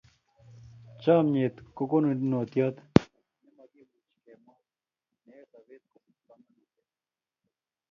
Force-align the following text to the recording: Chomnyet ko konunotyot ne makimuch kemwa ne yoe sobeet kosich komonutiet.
Chomnyet 1.01 1.55
ko 1.75 1.81
konunotyot 1.91 2.75
ne 3.43 3.49
makimuch 3.57 4.11
kemwa 4.23 4.55
ne 5.25 5.33
yoe 5.37 5.45
sobeet 5.51 5.83
kosich 5.91 6.21
komonutiet. 6.27 6.87